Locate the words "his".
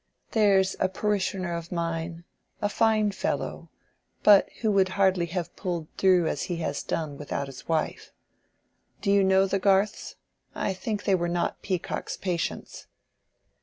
7.45-7.67